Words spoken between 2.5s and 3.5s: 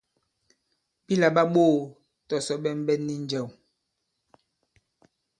ɓɛ̀nɓɛ̀n nì njɛ̀w.